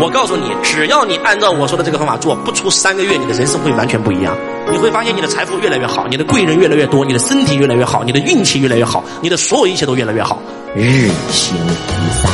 [0.00, 4.32] 我告诉你，只要你按照我说的这个方法做，不出三个月，你的人生会完全不一样。
[4.70, 10.40] 你会发现你的财富越来越好，你的贵人越来越多，你的身体越来越好，你的运气越来越好，你的所有一切都越来越好。
[10.76, 12.30] 日行一善，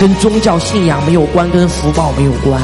[0.00, 2.60] 跟宗教信仰没有关，跟福报没有关。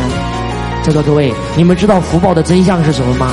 [0.82, 3.30] 在座各位，你们知道福报的真相是什么吗？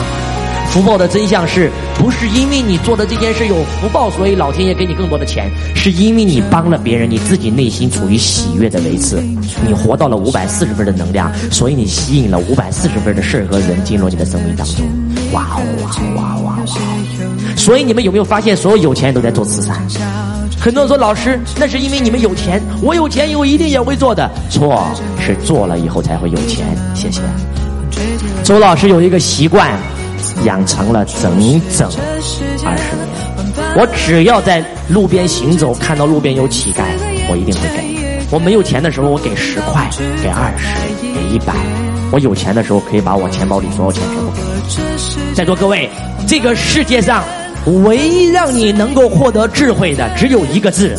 [0.69, 5.49] 福报的真相是不是因为你做的这件事有福报，所以老天爷给你更多的钱？
[5.75, 9.21] 是因为你帮了别人，你自己内心处于喜悦的维次，
[9.65, 14.85] 你活到了五百四十分的能量，所以你吸引了五百四十分的事儿和人进入你的生命当中。
[15.31, 16.65] 哇哦哇哦哇哇哇！
[17.55, 19.75] 所以你们有没有发现，所有有钱人都在做慈善？
[20.59, 24.29] 很多人说老师，那是因为你们有钱，我有钱以后一定也会做的。
[24.49, 24.85] 错，
[25.19, 26.65] 是做了以后才会有钱。
[26.93, 27.21] 谢谢。
[28.43, 29.71] 周老师有一个习惯。
[30.43, 31.37] 养成了整
[31.75, 31.89] 整
[32.65, 33.07] 二十年，
[33.77, 36.83] 我只要在路边行走，看到路边有乞丐，
[37.29, 37.95] 我一定会给。
[38.31, 39.89] 我没有钱的时候，我给十块，
[40.23, 40.67] 给二十，
[41.01, 41.53] 给一百。
[42.11, 45.35] 我有钱的时候，可以把我钱包里所有钱全部给你。
[45.35, 45.89] 在座各位，
[46.27, 47.23] 这个世界上
[47.83, 50.97] 唯一让你能够获得智慧的，只有一个字，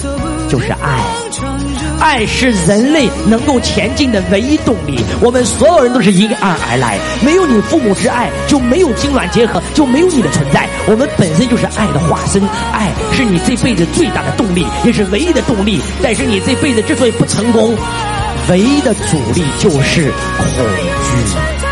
[0.48, 1.00] 就是爱。
[2.06, 4.96] 爱是人类能够前进的唯一动力。
[5.20, 10.68] 我们所有人都是因爱而来，没有你父母之爱，就没有精卵结合，就没有你的存在。
[10.86, 12.40] 我们本身就是爱的化身，
[12.72, 15.80] 爱是你这辈子最大的动力，也是唯一的动力。
[16.00, 17.76] 但是你这辈子之所以不成功，
[18.50, 21.65] 唯一的阻力就是恐惧。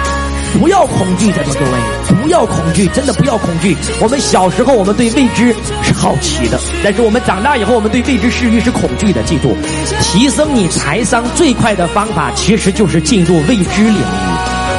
[0.58, 3.76] 不要恐惧，在座各位，不要恐惧，真的不要恐惧。
[4.00, 9.22] 我们小时候，我们对未知是好奇的，但是我们长大以后，我们对未知事物是恐惧的。
[9.24, 9.56] 记住，
[10.00, 14.00] 提升你财商最快的方法，其实就是进入未知领域。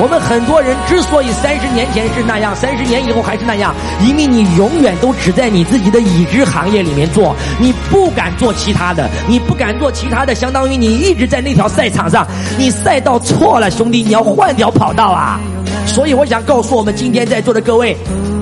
[0.01, 12.25] 我们很多人之所以三十年前是那样，三十年以后还是那样，因为你永远都只在你自己的已知行业里面做，你不敢做其他的，你不敢做其他的，相当于你一直在那条赛场上，
[12.57, 15.39] 你赛道错了，兄弟，你要换条跑道啊！
[15.86, 17.95] 所以我想告诉我们今天在座的各位。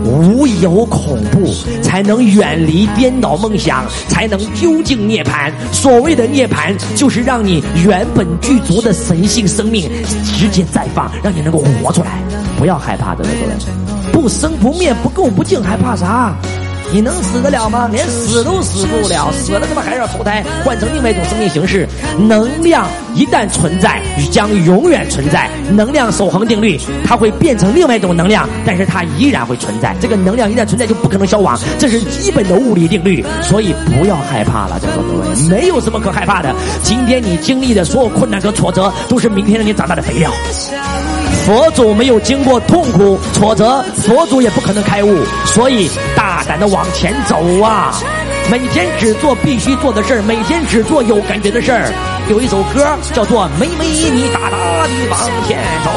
[0.05, 5.50] 无有恐怖，才能远离颠倒梦想，才能究竟涅槃。
[5.72, 9.90] 所谓的涅槃，就是让你原本具足的神性生命
[10.38, 12.19] 直接绽放，让你能够活出来。
[12.59, 16.35] 不要害怕的，各位，不生不灭，不垢不净，还怕啥？
[16.91, 17.89] 你能死得了吗？
[17.91, 21.88] 连死都死不了，死了他妈还要投胎，换成另外一种生命形式。
[22.19, 24.01] 能量一旦存在，
[24.31, 25.49] 将永远存在。
[25.72, 29.95] 能量守恒定律，它会变成另外一种能量，但是它依然会存在。
[29.99, 33.25] 这个能量一旦存在，就不可能消亡，这是基本的物理定律。
[33.41, 36.53] 所以不要害怕了，在座各位，没有什么可害怕的。
[36.83, 40.31] 今天你经历的所有困难和挫折，都是明天让你长大的肥料。
[41.45, 45.23] 佛祖没有经过痛苦挫折，佛祖也不可能开悟。
[45.45, 47.93] 所以大胆的往前走啊！
[48.51, 51.91] 每天只做必须做的事儿，每天只做有感觉的事儿。
[52.29, 55.89] 有一首歌叫做《美美你大大的往前走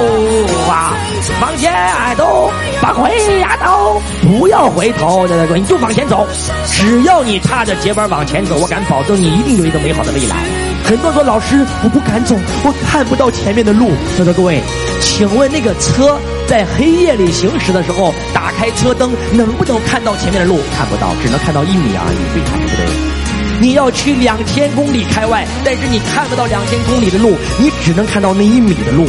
[0.70, 0.94] 啊，
[1.40, 1.72] 往前
[2.16, 2.50] 走，
[2.82, 6.26] 往回呀走，不要回头，对对对，你就往前走。
[6.72, 10.36] 只要你踏着节拍往前走，我敢保证你一定有一个美好的未来。
[10.84, 13.90] 很多说老师，我不敢走，我看不到前面的路。
[14.16, 14.62] 在座各位。
[15.00, 20.60] 请问那个车在黑夜里行驶的时候，打开车灯能不能看到前面的路？
[20.76, 23.60] 看不到，只能看到一米而已，对不对？
[23.60, 29.08] 你要去两千公里开外，但是你看不到两千公里的路，你只能看到那一米的路。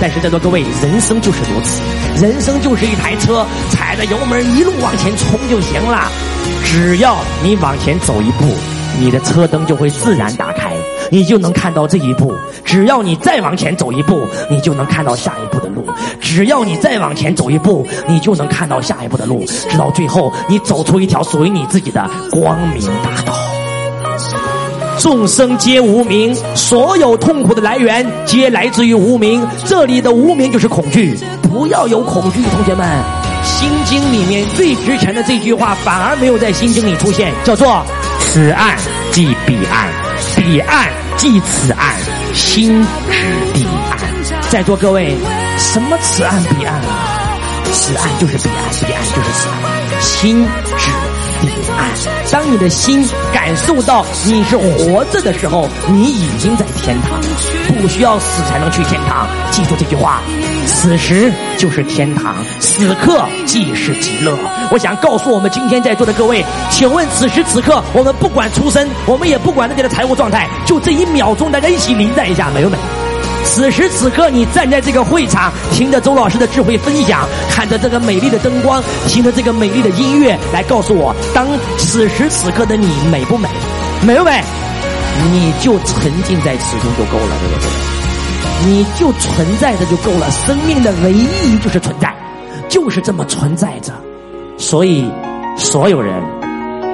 [0.00, 1.80] 但是在座各位，人生就是如此，
[2.20, 6.10] 人生就是一台车，踩着油门一路往前冲就行了。
[6.64, 8.56] 只要你往前走一步，
[8.98, 10.71] 你的车灯就会自然打开。
[11.12, 12.34] 你就能看到这一步，
[12.64, 15.82] 只要你再往前走一步，你就能看到下一步的路；
[16.18, 23.34] 只要你再往前走一步，你就能看到下一步的路，直到最后，你走出一条属于你自己的光明大道。
[24.98, 29.46] 众生皆无名，所有痛苦的来源皆来自于无名。
[29.66, 32.88] 这里的无名就是恐惧，不要有恐惧，同学们。
[33.44, 37.84] 《心经》里面最值钱的这句话，反而没有在《心经》里出现，叫做
[38.20, 38.78] “此岸
[39.10, 39.88] 即彼岸，
[40.36, 40.88] 彼岸”。
[41.22, 41.94] 即此岸，
[42.34, 43.96] 心之彼岸。
[44.50, 45.16] 在座各位，
[45.56, 47.38] 什么此岸彼岸啊？
[47.72, 50.02] 此岸就是彼岸，彼岸就是此岸。
[50.02, 50.44] 心
[50.76, 50.90] 之
[51.40, 51.88] 彼岸。
[52.32, 57.20] 当你的心感受到你是活着的时候，你已经在天堂，
[57.68, 59.28] 不需要死才能去天堂。
[59.52, 60.20] 记住这句话。
[60.66, 64.36] 此时就是天堂，此刻即是极乐。
[64.70, 72.78] 我想告诉我们今天在座的各位，请问此时此刻，我们不管出身，我们也不管自己的财务状态，就这一秒钟，大家一起临在一下，美不美？
[73.44, 83.48] 此时此刻，你站在这个会场，听着周老师的智慧分享，看着这个美丽的灯光，听着这个美丽的音乐，来告诉我，当此时此刻的你美不美？
[84.06, 84.42] 美不美？
[85.32, 87.91] 你就沉浸在此中就够了，对不对？
[88.66, 90.30] 你就存在着就够了。
[90.30, 92.14] 生命的唯一就是存在，
[92.68, 93.92] 就是这么存在着。
[94.56, 95.10] 所以，
[95.56, 96.22] 所有人，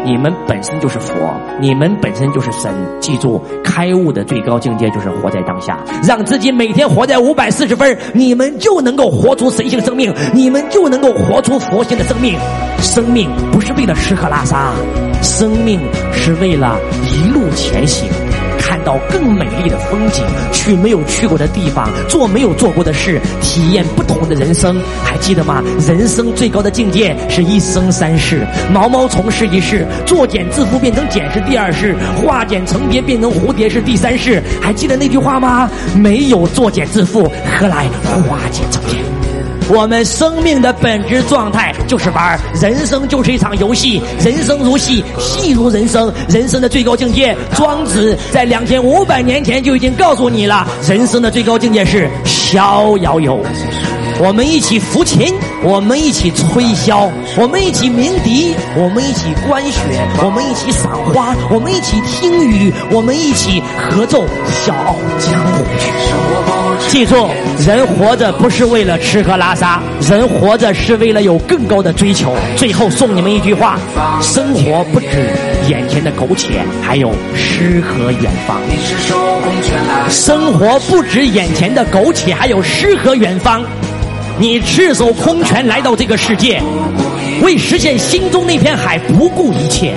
[0.05, 1.15] 你们本身就是佛，
[1.61, 2.73] 你们本身就是神。
[3.01, 12.39] 记住，开悟的最高境界就是活在当下，让自己每天活在五百四十分，你们就能够活出神性生命，你们就能够活出佛性的生命。
[12.81, 14.73] 生命不是为了吃喝拉撒，
[15.23, 15.81] 生命
[16.13, 18.09] 是为了一路前行。
[18.69, 20.23] 看到更美丽的风景，
[20.53, 24.79] 去没有去过的地方，做没有做过的事，体验不同的人生。
[25.03, 25.65] 还记得吗？
[25.87, 34.43] 人生最高的境界是一生三世：毛毛虫是一世，作茧自缚变成茧是第二世，化茧成蝶变成蝴蝶是第三世。
[34.61, 35.71] 还记得那句话吗？
[35.97, 37.27] 没有作茧自缚，
[37.59, 38.99] 何来化茧成蝶？
[39.71, 53.41] 我们生命的本质状态就是玩儿人生就是一场游戏，人生如戏，戏如人生，人生的最高境界，庄子在两千五百年前就已经告诉你了，人生的最高境界是逍遥游。
[54.21, 59.81] 我们一起抚琴，我们一起吹箫，我们一起鸣笛，我们一起观雪，
[60.25, 64.23] 我们一起赏花，我们一起听雨，我们一起合奏
[64.65, 65.63] 《笑傲江湖》。
[66.89, 67.29] 记住，
[67.67, 72.35] 人活着不是为了吃喝拉撒，人活着是为了有更高的追求。
[72.57, 73.79] 最后送你们一句话：
[74.23, 75.07] 生活不止
[75.69, 78.59] 眼前的苟且，还有诗和远方。
[80.09, 83.63] 生活不止眼前的苟且，还有诗和远方。
[84.39, 86.59] 你赤手空拳来到这个世界，
[87.43, 89.93] 为实现心中那片海不顾一切。